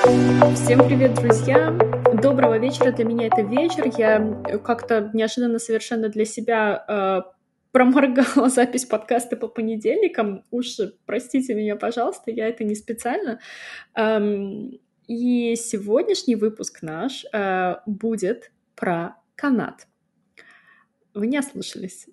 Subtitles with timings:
[0.00, 1.76] Всем привет, друзья!
[2.22, 3.84] Доброго вечера, для меня это вечер.
[3.98, 7.30] Я как-то неожиданно совершенно для себя э,
[7.70, 10.42] проморгала запись подкаста по понедельникам.
[10.50, 13.40] Уж простите меня, пожалуйста, я это не специально.
[13.94, 19.86] Эм, и сегодняшний выпуск наш э, будет про канат.
[21.12, 22.06] Вы не ослышались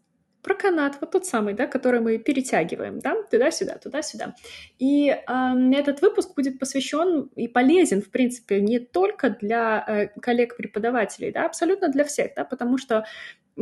[0.48, 4.34] про канат, вот тот самый, да, который мы перетягиваем, да, туда-сюда, туда-сюда.
[4.80, 11.32] И э, этот выпуск будет посвящен и полезен, в принципе, не только для э, коллег-преподавателей,
[11.32, 13.06] да, абсолютно для всех, да, потому что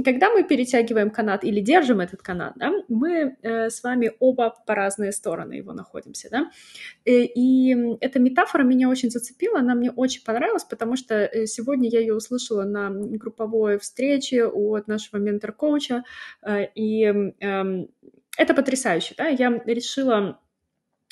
[0.04, 4.76] когда мы перетягиваем канат или держим этот канат, да, мы э, с вами оба по
[4.76, 6.52] разные стороны его находимся, да,
[7.06, 11.46] и, э, и эта метафора меня очень зацепила, она мне очень понравилась, потому что э,
[11.46, 16.04] сегодня я ее услышала на групповой встрече от нашего ментор-коуча,
[16.46, 17.86] э, и э,
[18.38, 20.40] это потрясающе, да, я решила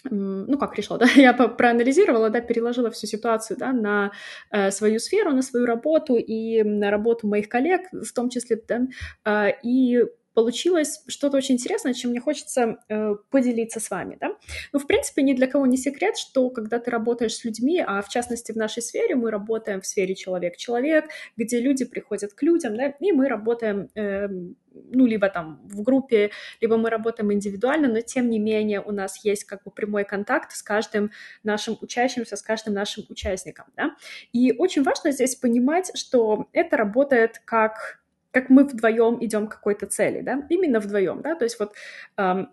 [0.09, 4.11] ну, как решила, да, я проанализировала, да, переложила всю ситуацию, да, на
[4.51, 8.87] э, свою сферу, на свою работу и на работу моих коллег, в том числе, да,
[9.25, 14.17] э, и получилось что-то очень интересное, чем мне хочется э, поделиться с вами.
[14.19, 14.35] Да?
[14.71, 18.01] Ну, в принципе, ни для кого не секрет, что когда ты работаешь с людьми, а
[18.01, 21.05] в частности в нашей сфере мы работаем в сфере человек-человек,
[21.37, 26.31] где люди приходят к людям, да, и мы работаем, э, ну, либо там в группе,
[26.61, 30.51] либо мы работаем индивидуально, но тем не менее у нас есть как бы прямой контакт
[30.51, 31.11] с каждым
[31.43, 33.65] нашим учащимся, с каждым нашим участником.
[33.75, 33.95] Да?
[34.31, 38.02] И очень важно здесь понимать, что это работает как
[38.33, 41.73] как мы вдвоем идем к какой-то цели, да, именно вдвоем, да, то есть вот
[42.17, 42.49] эм,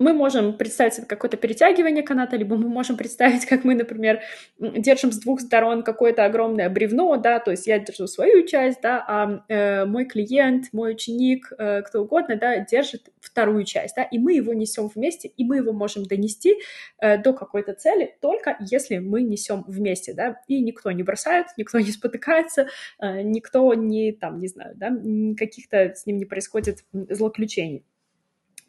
[0.00, 4.20] мы можем представить это какое-то перетягивание каната, либо мы можем представить, как мы, например,
[4.58, 9.04] держим с двух сторон какое-то огромное бревно, да, то есть я держу свою часть, да,
[9.06, 14.18] а э, мой клиент, мой ученик, э, кто угодно, да, держит вторую часть, да, и
[14.18, 16.54] мы его несем вместе, и мы его можем донести
[16.98, 21.78] э, до какой-то цели только если мы несем вместе, да, и никто не бросает, никто
[21.78, 22.68] не спотыкается,
[23.00, 24.90] э, никто не, там, не знаю, да,
[25.36, 27.84] каких-то с ним не происходит злоключений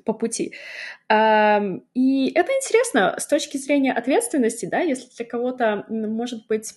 [0.06, 0.54] по пути.
[1.10, 6.74] И это интересно с точки зрения ответственности, да, если для кого-то, может быть,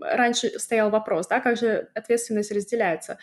[0.00, 3.18] раньше стоял вопрос, да, как же ответственность разделяется.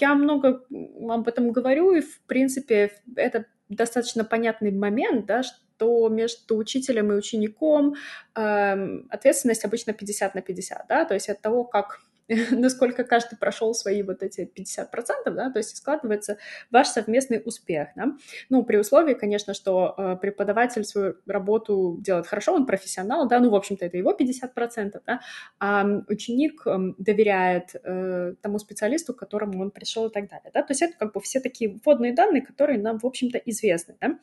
[0.00, 0.64] Я много
[1.08, 7.16] об этом говорю, и, в принципе, это достаточно понятный момент, да, что между учителем и
[7.16, 7.94] учеником
[8.36, 12.00] э, ответственность обычно 50 на 50, да, то есть от того, как
[12.50, 16.38] насколько каждый прошел свои вот эти 50%, да, то есть складывается
[16.70, 18.16] ваш совместный успех, да.
[18.48, 23.50] Ну, при условии, конечно, что э, преподаватель свою работу делает хорошо, он профессионал, да, ну,
[23.50, 25.20] в общем-то, это его 50%, да,
[25.58, 30.62] а ученик э, доверяет э, тому специалисту, к которому он пришел и так далее, да,
[30.62, 34.18] то есть это как бы все такие вводные данные, которые нам, в общем-то, известны, да.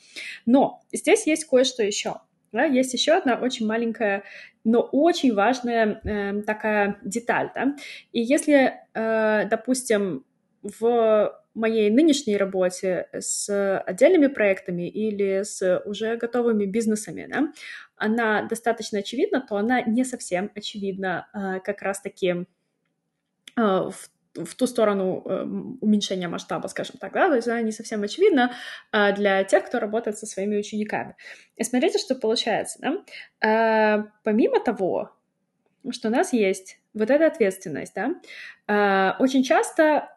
[0.46, 2.16] Но здесь есть кое-что еще,
[2.52, 4.24] да, есть еще одна очень маленькая,
[4.64, 7.52] но очень важная э, такая деталь.
[7.56, 7.76] Да?
[8.12, 10.26] И если, э, допустим,
[10.62, 17.52] в моей нынешней работе с отдельными проектами или с уже готовыми бизнесами, да,
[17.98, 22.46] она достаточно очевидна, то она не совсем очевидна э, как раз-таки э,
[23.56, 25.44] в в ту сторону э,
[25.82, 28.54] уменьшения масштаба, скажем так, да, то есть она не совсем очевидна
[28.92, 31.16] э, для тех, кто работает со своими учениками.
[31.58, 33.98] И смотрите, что получается, да?
[33.98, 35.12] Э, помимо того,
[35.92, 38.16] что у нас есть вот эта ответственность, да,
[38.68, 40.10] э, очень часто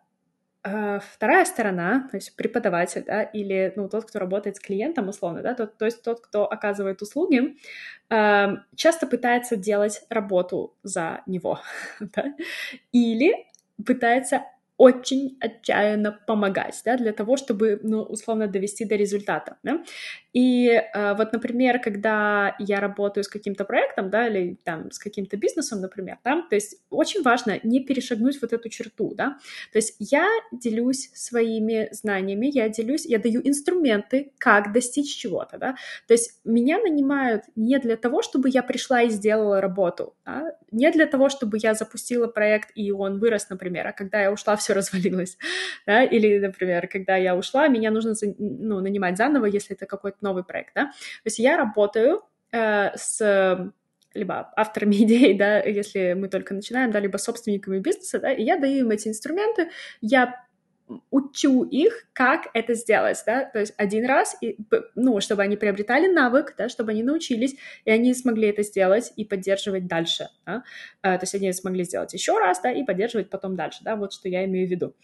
[0.63, 5.53] вторая сторона, то есть преподаватель, да, или, ну, тот, кто работает с клиентом, условно, да,
[5.55, 7.59] тот, то есть тот, кто оказывает услуги,
[8.09, 11.61] часто пытается делать работу за него,
[12.01, 12.35] да,
[12.93, 13.45] или
[13.85, 14.43] пытается
[14.77, 19.85] очень отчаянно помогать, да, для того, чтобы, ну, условно, довести до результата, да?
[20.35, 25.37] И э, вот, например, когда я работаю с каким-то проектом, да, или там с каким-то
[25.37, 29.39] бизнесом, например, да, то есть очень важно не перешагнуть вот эту черту, да,
[29.73, 35.77] то есть я делюсь своими знаниями, я делюсь, я даю инструменты, как достичь чего-то, да,
[36.09, 40.57] то есть меня нанимают не для того, чтобы я пришла и сделала работу, да?
[40.73, 44.57] не для того, чтобы я запустила проект и он вырос, например, а когда я ушла,
[44.57, 45.39] все развалилось,
[45.87, 50.43] да, или, например, когда я ушла, меня нужно, ну, нанимать заново, если это какой-то новый
[50.43, 52.23] проект, да, то есть я работаю
[52.53, 53.73] э, с
[54.15, 58.57] либо авторами идей, да, если мы только начинаем, да, либо собственниками бизнеса, да, и я
[58.57, 60.45] даю им эти инструменты, я
[61.11, 64.59] учу их, как это сделать, да, то есть один раз, и,
[64.95, 69.25] ну, чтобы они приобретали навык, да, чтобы они научились, и они смогли это сделать и
[69.25, 70.63] поддерживать дальше, да,
[71.03, 74.13] а, то есть они смогли сделать еще раз, да, и поддерживать потом дальше, да, вот
[74.13, 74.95] что я имею в виду.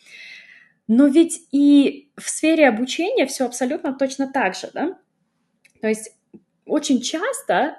[0.87, 4.99] Но ведь и в сфере обучения все абсолютно точно так же, да,
[5.81, 6.17] то есть
[6.67, 7.77] очень часто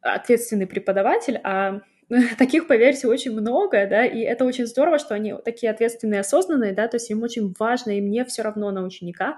[0.00, 1.80] ответственный преподаватель, а
[2.38, 6.86] таких, поверьте, очень много, да, и это очень здорово, что они такие ответственные, осознанные, да,
[6.88, 9.36] то есть им очень важно, и мне все равно на ученика,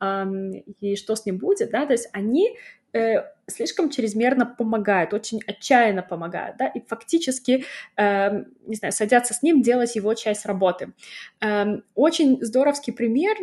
[0.00, 2.56] эм, и что с ним будет, да, то есть они
[2.92, 7.64] э, слишком чрезмерно помогают, очень отчаянно помогают, да, и фактически,
[7.96, 10.92] э, не знаю, садятся с ним делать его часть работы.
[11.40, 13.36] Э, очень здоровский пример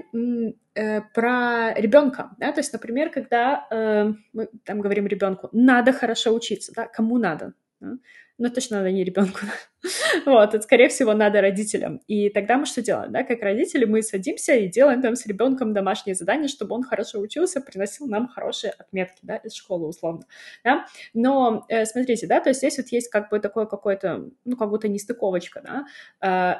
[0.75, 6.33] э, про ребенка, да, то есть, например, когда э, мы там говорим ребенку, надо хорошо
[6.33, 7.97] учиться, да, кому надо, да?
[8.37, 9.39] Ну, точно надо не ребенку.
[10.25, 12.01] вот, это, скорее всего, надо родителям.
[12.07, 15.73] И тогда мы что делаем, да, как родители, мы садимся и делаем там с ребенком
[15.73, 20.25] домашние задания, чтобы он хорошо учился, приносил нам хорошие отметки, да, из школы, условно,
[20.63, 20.85] да.
[21.13, 24.69] Но, э, смотрите, да, то есть здесь вот есть как бы такое какое-то, ну, как
[24.69, 25.85] будто нестыковочка, да,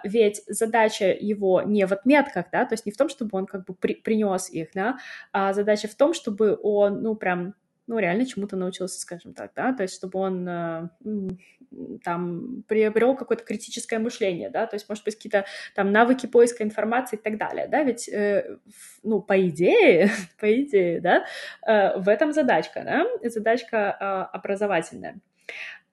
[0.03, 3.45] э, ведь задача его не в отметках, да, то есть не в том, чтобы он
[3.45, 4.97] как бы при, принес их, да,
[5.31, 7.55] а задача в том, чтобы он, ну, прям
[7.87, 10.89] ну, реально чему-то научился, скажем так, да, то есть чтобы он э,
[12.03, 15.45] там приобрел какое-то критическое мышление, да, то есть, может быть, какие-то
[15.75, 18.57] там навыки поиска информации и так далее, да, ведь, э,
[19.03, 20.09] ну, по идее,
[20.39, 21.25] по идее, да,
[21.65, 25.19] э, в этом задачка, да, задачка э, образовательная.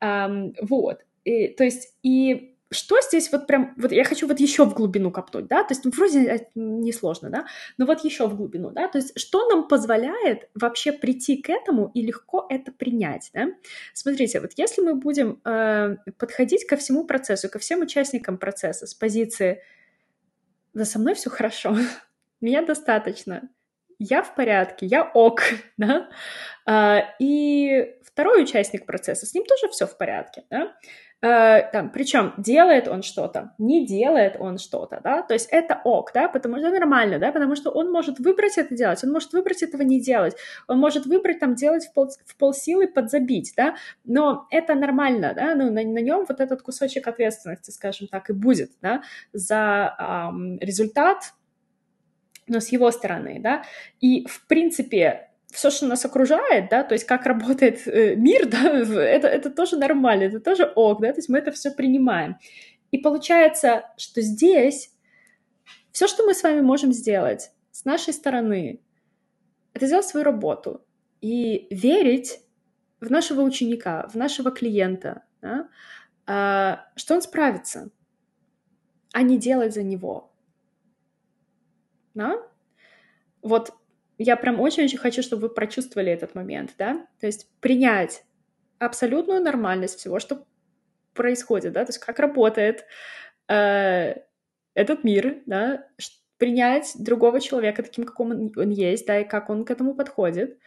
[0.00, 4.64] Эм, вот, и, то есть, и что здесь вот прям, вот я хочу вот еще
[4.64, 7.46] в глубину копнуть, да, то есть ну, вроде несложно, да,
[7.78, 11.90] но вот еще в глубину, да, то есть что нам позволяет вообще прийти к этому
[11.94, 13.48] и легко это принять, да.
[13.92, 18.94] Смотрите, вот если мы будем э, подходить ко всему процессу, ко всем участникам процесса с
[18.94, 19.62] позиции
[20.72, 21.76] «да со мной все хорошо,
[22.40, 23.48] меня достаточно»,
[23.98, 25.42] я в порядке, я ок,
[25.76, 26.08] да,
[26.66, 32.32] а, и второй участник процесса, с ним тоже все в порядке, да, Э, там, причем
[32.38, 36.70] делает он что-то, не делает он что-то, да, то есть это ок, да, потому что
[36.70, 40.36] нормально, да, потому что он может выбрать это делать, он может выбрать этого не делать,
[40.66, 45.54] он может выбрать там делать в, пол, в полсилы, подзабить, да, но это нормально, да,
[45.54, 49.02] ну, на, на нем вот этот кусочек ответственности, скажем так, и будет, да,
[49.34, 51.34] за эм, результат,
[52.46, 53.62] но с его стороны, да,
[54.00, 58.70] и, в принципе, все, что нас окружает, да, то есть как работает э, мир, да,
[58.70, 62.36] это, это тоже нормально, это тоже ок, да, то есть мы это все принимаем.
[62.90, 64.92] И получается, что здесь
[65.92, 68.80] все, что мы с вами можем сделать с нашей стороны,
[69.74, 70.84] это сделать свою работу
[71.20, 72.40] и верить
[73.00, 75.68] в нашего ученика, в нашего клиента, да,
[76.26, 77.90] а, что он справится,
[79.12, 80.32] а не делать за него.
[82.14, 82.36] Да?
[83.42, 83.72] Вот
[84.22, 88.22] я прям очень-очень хочу, чтобы вы прочувствовали этот момент, да, то есть принять
[88.78, 90.46] абсолютную нормальность всего, что
[91.14, 92.84] происходит, да, то есть как работает
[93.48, 94.16] э,
[94.74, 95.86] этот мир, да,
[96.36, 100.58] принять другого человека таким, каком он, он есть, да, и как он к этому подходит,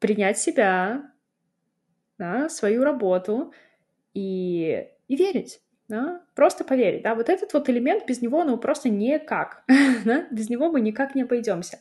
[0.00, 1.12] принять себя,
[2.18, 3.54] да, свою работу
[4.14, 5.60] и, и верить,
[5.90, 9.64] да, просто поверить, да, вот этот вот элемент, без него, ну, просто никак,
[10.04, 11.80] да, без него мы никак не обойдемся.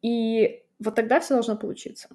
[0.00, 2.08] И вот тогда все должно получиться.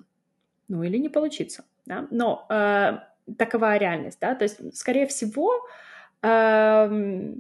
[0.67, 5.51] Ну, или не получиться, да, но э, такова реальность, да, то есть, скорее всего,
[6.23, 7.33] э,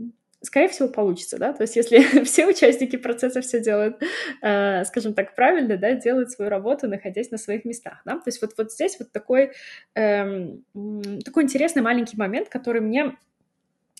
[0.43, 4.01] скорее всего, получится, да, то есть если все участники процесса все делают,
[4.41, 8.41] э, скажем так, правильно, да, делают свою работу, находясь на своих местах, да, то есть
[8.41, 9.51] вот, вот здесь вот такой,
[9.95, 10.47] э,
[11.25, 13.15] такой интересный маленький момент, который мне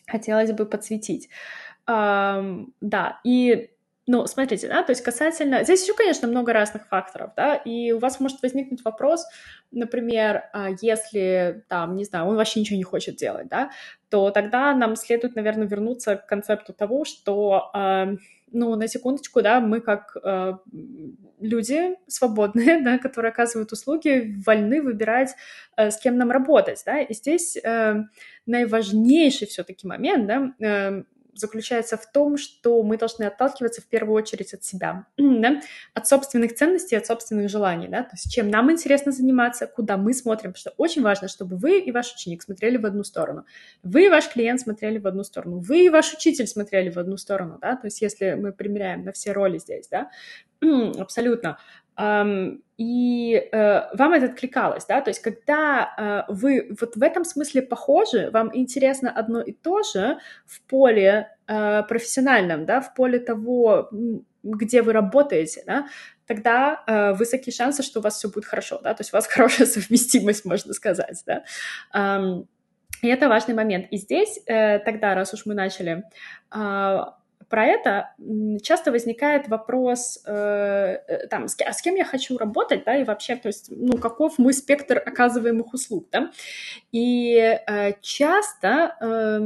[0.05, 1.29] хотелось бы подсветить.
[1.87, 2.43] Э,
[2.81, 3.69] да, и
[4.05, 5.63] ну, смотрите, да, то есть касательно...
[5.63, 9.25] Здесь еще, конечно, много разных факторов, да, и у вас может возникнуть вопрос,
[9.71, 13.71] например, а, если, там, не знаю, он вообще ничего не хочет делать, да,
[14.09, 18.17] то тогда нам следует, наверное, вернуться к концепту того, что, э,
[18.51, 20.53] ну, на секундочку, да, мы как э,
[21.39, 25.33] люди свободные, да, которые оказывают услуги, вольны выбирать,
[25.77, 28.03] э, с кем нам работать, да, и здесь э,
[28.45, 31.03] наиважнейший все-таки момент, да, э,
[31.35, 35.61] заключается в том, что мы должны отталкиваться в первую очередь от себя, да?
[35.93, 40.13] от собственных ценностей, от собственных желаний, да, то есть чем нам интересно заниматься, куда мы
[40.13, 43.45] смотрим, потому что очень важно, чтобы вы и ваш ученик смотрели в одну сторону,
[43.83, 47.17] вы и ваш клиент смотрели в одну сторону, вы и ваш учитель смотрели в одну
[47.17, 50.09] сторону, да, то есть если мы примеряем на все роли здесь, да,
[50.99, 51.57] абсолютно,
[51.99, 57.61] и uh, вам это откликалось, да, то есть когда uh, вы вот в этом смысле
[57.61, 63.89] похожи, вам интересно одно и то же в поле uh, профессиональном, да, в поле того,
[64.43, 65.87] где вы работаете, да,
[66.25, 69.27] тогда э, высокие шансы, что у вас все будет хорошо, да, то есть у вас
[69.29, 71.43] хорошая совместимость, можно сказать, да.
[71.95, 72.45] Um,
[73.01, 73.87] и это важный момент.
[73.91, 76.03] И здесь э, тогда, раз уж мы начали
[76.55, 76.99] э,
[77.49, 78.13] про это,
[78.61, 80.31] часто возникает вопрос, э,
[81.07, 83.97] э, там, с, а с кем я хочу работать, да, и вообще, то есть, ну,
[83.97, 86.31] каков мой спектр оказываемых услуг, да,
[86.91, 89.39] и э, часто э,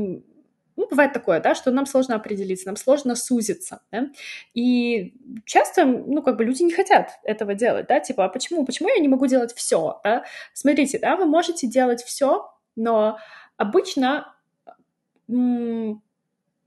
[0.76, 4.10] ну, бывает такое, да, что нам сложно определиться, нам сложно сузиться, да,
[4.54, 5.14] и
[5.46, 9.00] часто, ну, как бы люди не хотят этого делать, да, типа, а почему, почему я
[9.00, 10.24] не могу делать все, да?
[10.54, 13.18] Смотрите, да, вы можете делать все, но
[13.58, 14.34] обычно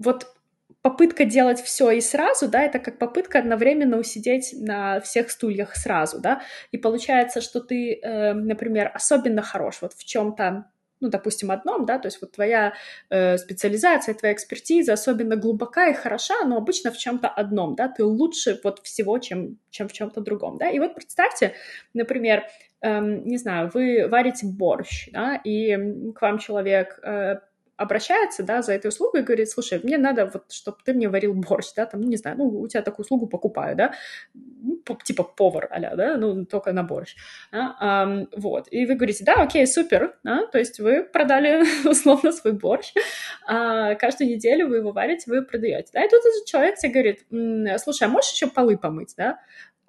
[0.00, 0.26] вот
[0.82, 6.20] попытка делать все и сразу, да, это как попытка одновременно усидеть на всех стульях сразу,
[6.20, 10.70] да, и получается, что ты, э, например, особенно хорош вот в чем-то,
[11.00, 12.74] ну, допустим, одном, да, то есть вот твоя
[13.10, 18.04] э, специализация, твоя экспертиза особенно глубока и хороша, но обычно в чем-то одном, да, ты
[18.04, 21.54] лучше вот всего, чем, чем в чем-то другом, да, и вот представьте,
[21.92, 22.44] например,
[22.80, 25.76] эм, не знаю, вы варите борщ, да, и
[26.14, 27.40] к вам человек э,
[27.80, 31.32] обращается, да, за этой услугой и говорит, слушай, мне надо вот, чтобы ты мне варил
[31.32, 33.94] борщ, да, там, ну, не знаю, ну, у тебя такую услугу покупаю, да,
[34.34, 37.16] ну, типа повар а да, ну, только на борщ,
[37.50, 37.74] да?
[37.80, 42.52] а, вот, и вы говорите, да, окей, супер, да, то есть вы продали условно свой
[42.52, 42.92] борщ,
[43.46, 47.80] а каждую неделю вы его варите, вы продаете, да, и тут этот человек тебе говорит,
[47.82, 49.40] слушай, а можешь еще полы помыть, да,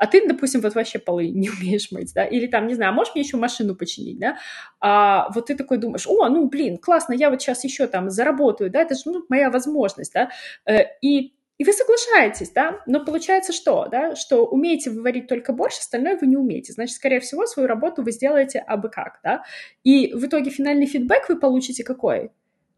[0.02, 2.96] а ты, допустим, вот вообще полы не умеешь мыть, да, или там, не знаю, а
[2.96, 4.38] можешь мне еще машину починить, да,
[4.80, 8.72] а вот ты такой думаешь, о, ну, блин, классно, я вот сейчас еще там заработаю,
[8.72, 10.32] да, это же, ну, моя возможность, да,
[10.66, 15.54] э, и и вы соглашаетесь, да, но получается что, да, что умеете вы варить только
[15.54, 16.74] борщ, остальное вы не умеете.
[16.74, 19.44] Значит, скорее всего, свою работу вы сделаете абы как, да,
[19.84, 22.32] и в итоге финальный фидбэк вы получите какой?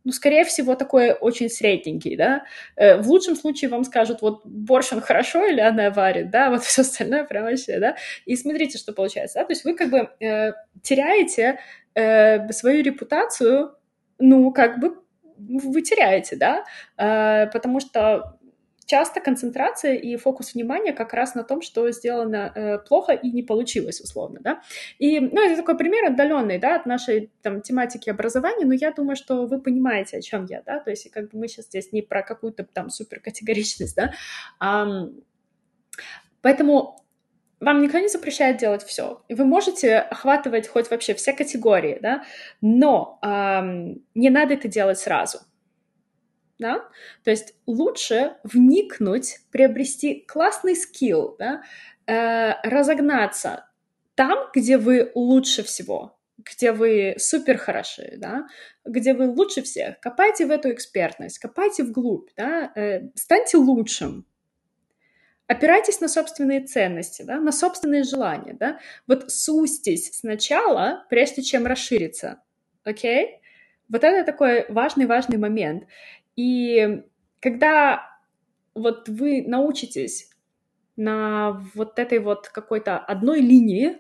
[0.04, 2.44] Ну, скорее всего, такой очень средненький, да.
[2.76, 6.64] Э, в лучшем случае вам скажут, вот борщ он хорошо или она варит, да, вот
[6.64, 7.96] все остальное прям вообще, да.
[8.26, 11.60] И смотрите, что получается, да, то есть вы как бы э, теряете
[11.96, 13.76] э, свою репутацию,
[14.20, 14.98] ну, как бы
[15.38, 16.64] вы теряете, да,
[16.98, 18.38] э, потому что
[18.86, 23.44] часто концентрация и фокус внимания как раз на том, что сделано э, плохо и не
[23.44, 24.62] получилось, условно, да.
[25.00, 29.16] И, ну, это такой пример отдаленный, да, от нашей там тематики образования, но я думаю,
[29.16, 32.02] что вы понимаете, о чем я, да, то есть как бы мы сейчас здесь не
[32.02, 34.14] про какую-то там суперкатегоричность, да,
[34.60, 35.08] а,
[36.42, 36.98] поэтому
[37.60, 39.24] вам никто не запрещает делать все.
[39.30, 42.24] Вы можете охватывать хоть вообще все категории, да,
[42.62, 45.40] но эм, не надо это делать сразу
[46.64, 46.90] да,
[47.24, 51.62] то есть лучше вникнуть, приобрести классный скилл, да,
[52.08, 53.70] э, разогнаться
[54.16, 58.48] там, где вы лучше всего, где вы супер хороши, да,
[58.86, 64.26] где вы лучше всех, копайте в эту экспертность, копайте вглубь, да, э, станьте лучшим,
[65.48, 72.42] опирайтесь на собственные ценности, да, на собственные желания, да, вот сустись сначала, прежде чем расшириться,
[72.86, 73.26] окей?
[73.26, 73.44] Okay?
[73.90, 75.84] Вот это такой важный-важный момент.
[76.36, 77.04] И
[77.40, 78.10] когда
[78.76, 80.32] вот вы научитесь
[80.96, 83.98] на вот этой вот какой-то одной линии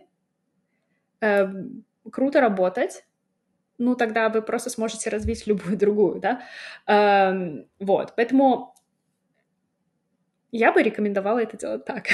[1.21, 1.47] э,
[2.11, 3.05] круто работать,
[3.77, 6.41] ну тогда вы просто сможете развить любую другую, да,
[6.87, 8.73] э, вот, поэтому
[10.55, 12.05] я бы рекомендовала это делать так.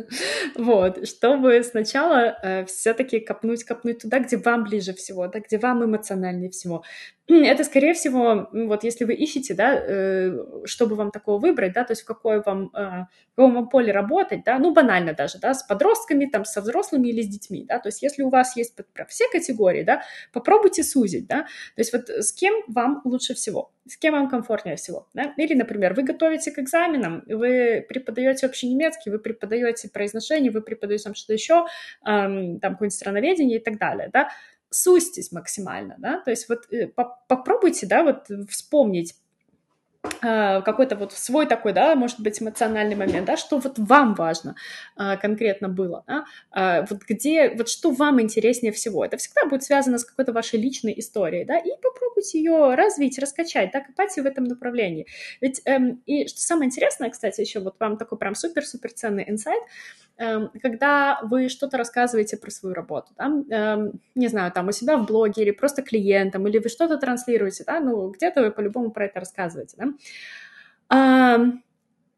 [0.56, 5.84] вот, чтобы сначала э, все-таки копнуть, копнуть туда, где вам ближе всего, да, где вам
[5.84, 6.84] эмоциональнее всего.
[7.28, 10.32] Это, скорее всего, вот если вы ищете, да, э,
[10.64, 13.92] чтобы вам такого выбрать, да, то есть в какое вам, э, в каком вам поле
[13.92, 17.78] работать, да, ну, банально даже, да, с подростками, там, со взрослыми или с детьми, да,
[17.78, 20.02] то есть если у вас есть прям все категории, да,
[20.32, 21.46] попробуйте сузить, да, то
[21.78, 25.94] есть вот с кем вам лучше всего, с кем вам комфортнее всего, да, или, например,
[25.94, 31.34] вы готовите к экзаменам, вы преподаете общий немецкий, вы преподаете произношение, вы преподаете там что-то
[31.34, 31.66] еще,
[32.04, 34.30] там, какое-нибудь страноведение и так далее, да,
[34.72, 39.14] сустись максимально, да, то есть вот э, попробуйте, да, вот вспомнить,
[40.22, 44.56] какой-то вот свой такой, да, может быть, эмоциональный момент, да, что вот вам важно
[44.96, 49.04] а, конкретно было, да, а, вот где, вот что вам интереснее всего.
[49.04, 53.70] Это всегда будет связано с какой-то вашей личной историей, да, и попробуйте ее развить, раскачать,
[53.72, 55.06] да, копайте в этом направлении.
[55.40, 59.62] Ведь, эм, и что самое интересное, кстати, еще вот вам такой прям супер-супер ценный инсайт,
[60.18, 64.96] эм, когда вы что-то рассказываете про свою работу, да, эм, не знаю, там у себя
[64.96, 69.06] в блоге или просто клиентам, или вы что-то транслируете, да, ну, где-то вы по-любому про
[69.06, 69.91] это рассказываете, да,
[70.88, 71.38] а,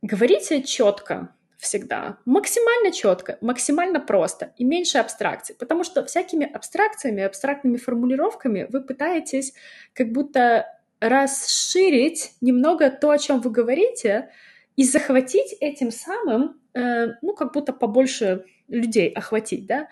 [0.03, 7.79] говорите четко всегда, максимально четко, максимально просто и меньше абстракций, потому что всякими абстракциями, абстрактными
[7.79, 9.55] формулировками вы пытаетесь
[9.95, 10.67] как будто
[11.01, 14.31] расширить немного то, о чем вы говорите,
[14.77, 19.89] и захватить этим самым, э, ну, как будто побольше людей охватить, да.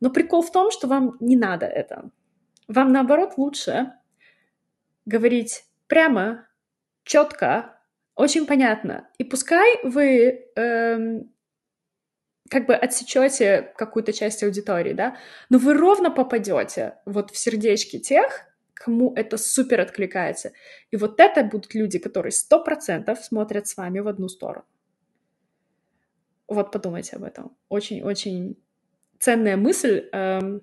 [0.00, 2.10] Но прикол в том, что вам не надо это.
[2.68, 3.92] Вам, наоборот, лучше
[5.04, 6.46] говорить прямо,
[7.04, 7.78] четко,
[8.14, 9.08] очень понятно.
[9.18, 11.32] И пускай вы эм,
[12.50, 15.16] как бы отсечете какую-то часть аудитории, да,
[15.48, 18.42] но вы ровно попадете вот в сердечки тех,
[18.74, 20.52] кому это супер откликается.
[20.90, 24.64] И вот это будут люди, которые сто процентов смотрят с вами в одну сторону.
[26.48, 27.56] Вот подумайте об этом.
[27.68, 28.56] Очень-очень
[29.20, 30.08] ценная мысль.
[30.12, 30.62] Эм,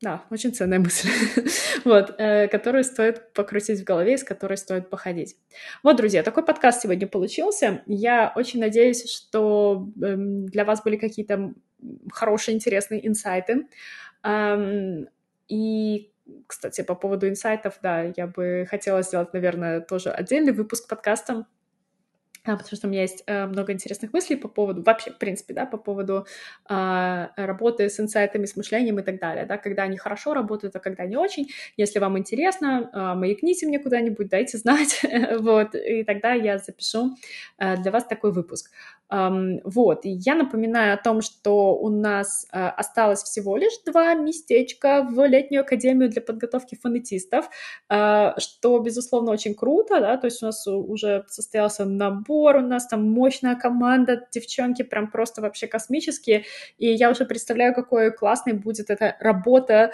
[0.00, 1.08] да, очень ценная мысль,
[1.84, 5.36] вот, э, которую стоит покрутить в голове, с которой стоит походить.
[5.82, 7.82] Вот, друзья, такой подкаст сегодня получился.
[7.86, 11.52] Я очень надеюсь, что э, для вас были какие-то
[12.12, 13.66] хорошие, интересные инсайты.
[14.22, 15.08] Эм,
[15.48, 16.12] и,
[16.46, 21.46] кстати, по поводу инсайтов, да, я бы хотела сделать, наверное, тоже отдельный выпуск подкаста,
[22.56, 25.66] потому что у меня есть э, много интересных мыслей по поводу, вообще, в принципе, да,
[25.66, 26.26] по поводу
[26.68, 30.80] э, работы с инсайтами, с мышлением и так далее, да, когда они хорошо работают, а
[30.80, 31.48] когда не очень.
[31.76, 35.00] Если вам интересно, э, маякните мне куда-нибудь, дайте знать,
[35.38, 37.16] вот, и тогда я запишу
[37.58, 38.70] э, для вас такой выпуск.
[39.10, 45.06] Вот, и я напоминаю о том, что у нас uh, осталось всего лишь два местечка
[45.10, 47.48] в летнюю академию для подготовки фонетистов,
[47.90, 52.86] uh, что, безусловно, очень круто, да, то есть у нас уже состоялся набор, у нас
[52.86, 56.44] там мощная команда, девчонки прям просто вообще космические,
[56.76, 59.92] и я уже представляю, какой классной будет эта работа,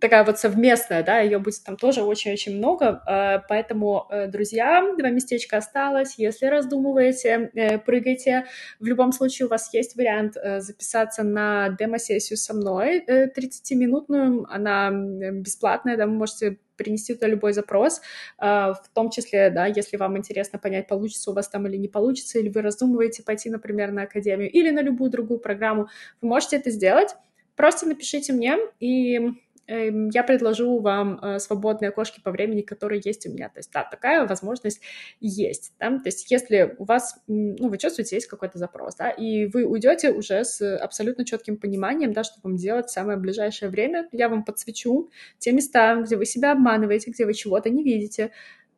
[0.00, 5.58] такая вот совместная, да, ее будет там тоже очень-очень много, поэтому, э, друзья, два местечка
[5.58, 8.46] осталось, если раздумываете, Э, прыгайте.
[8.80, 14.42] В любом случае у вас есть вариант э, записаться на демо-сессию со мной 30-минутную.
[14.42, 18.02] Э, Она бесплатная, да, вы можете принести туда любой запрос,
[18.38, 22.38] в том числе, да, если вам интересно понять, получится у вас там или не получится,
[22.38, 25.88] или вы раздумываете пойти, например, на академию или на любую другую программу,
[26.20, 27.16] вы можете это сделать.
[27.56, 29.32] Просто напишите мне, и
[29.68, 33.48] я предложу вам э, свободные окошки по времени, которые есть у меня.
[33.48, 34.80] То есть, да, такая возможность
[35.20, 35.72] есть.
[35.78, 35.90] Да?
[35.98, 40.10] То есть, если у вас, ну, вы чувствуете, есть какой-то запрос, да, и вы уйдете
[40.10, 44.44] уже с абсолютно четким пониманием, да, что вам делать в самое ближайшее время, я вам
[44.44, 48.30] подсвечу те места, где вы себя обманываете, где вы чего-то не видите,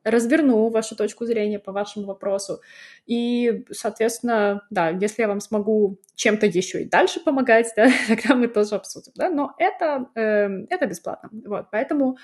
[0.05, 2.61] разверну вашу точку зрения по вашему вопросу.
[3.07, 8.49] И, соответственно, да, если я вам смогу чем-то еще и дальше помогать, да, тогда мы
[8.49, 12.17] тоже обсудим, да, но это, э, это бесплатно, вот, поэтому,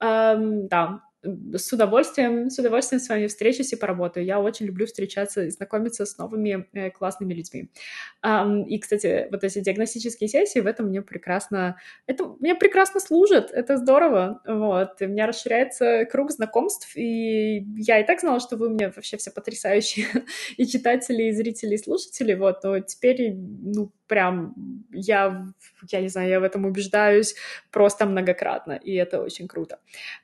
[0.00, 4.26] э, да, с удовольствием, с удовольствием с вами встречусь и поработаю.
[4.26, 7.70] Я очень люблю встречаться и знакомиться с новыми э, классными людьми.
[8.24, 13.50] Um, и, кстати, вот эти диагностические сессии в этом мне прекрасно, это мне прекрасно служит,
[13.52, 15.00] это здорово, вот.
[15.00, 18.92] И у меня расширяется круг знакомств, и я и так знала, что вы у меня
[18.94, 20.06] вообще все потрясающие,
[20.56, 24.54] и читатели, и зрители, и слушатели, вот, но теперь, ну, прям
[24.92, 25.46] я,
[25.88, 27.34] я не знаю, я в этом убеждаюсь
[27.70, 29.78] просто многократно, и это очень круто.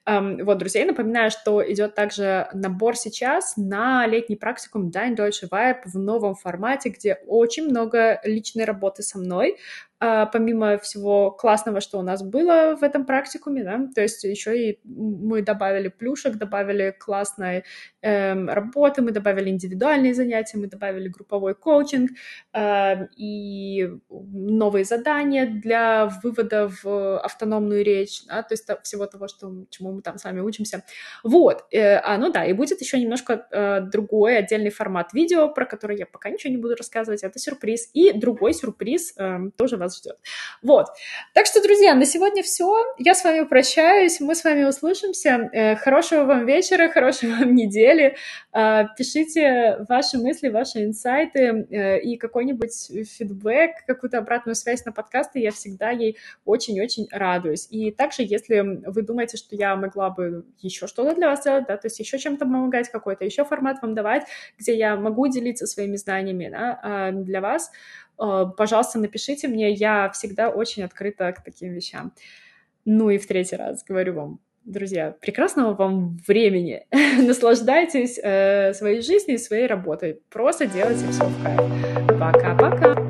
[0.06, 5.80] Um, вот, друзья, напоминаю, что идет также набор сейчас на летний практикум Dein Deutsche Vibe
[5.86, 9.56] в новом формате, где очень много личной работы со мной,
[9.98, 14.80] помимо всего классного, что у нас было в этом практикуме, да, то есть еще и
[14.84, 17.64] мы добавили плюшек, добавили классной
[18.02, 22.10] эм, работы, мы добавили индивидуальные занятия, мы добавили групповой коучинг
[22.52, 29.52] э, и новые задания для вывода в автономную речь, да, то есть всего того, что,
[29.70, 30.84] чему мы там с вами учимся.
[31.24, 35.66] Вот, э, а, ну да, и будет еще немножко э, другой отдельный формат видео, про
[35.66, 39.98] который я пока ничего не буду рассказывать, это сюрприз, и другой сюрприз э, тоже вас
[39.98, 40.18] ждет.
[40.62, 40.86] Вот.
[41.34, 42.76] Так что, друзья, на сегодня все.
[42.98, 44.20] Я с вами прощаюсь.
[44.20, 45.48] Мы с вами услышимся.
[45.52, 48.16] Э, хорошего вам вечера, хорошей вам недели.
[48.52, 55.40] Э, пишите ваши мысли, ваши инсайты э, и какой-нибудь фидбэк, какую-то обратную связь на подкасты.
[55.40, 57.66] Я всегда ей очень-очень радуюсь.
[57.70, 61.76] И также, если вы думаете, что я могла бы еще что-то для вас сделать, да,
[61.76, 64.24] то есть еще чем-то помогать, какой-то еще формат вам давать,
[64.58, 67.70] где я могу делиться своими знаниями да, для вас,
[68.18, 72.12] пожалуйста, напишите мне, я всегда очень открыта к таким вещам.
[72.84, 76.86] Ну и в третий раз говорю вам, друзья, прекрасного вам времени.
[77.18, 80.20] Наслаждайтесь э, своей жизнью и своей работой.
[80.30, 82.18] Просто делайте все в кайф.
[82.18, 83.07] Пока-пока.